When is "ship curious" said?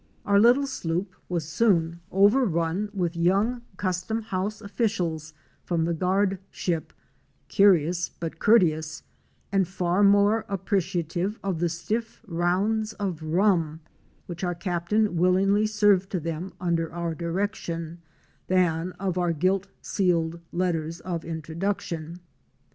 6.49-8.09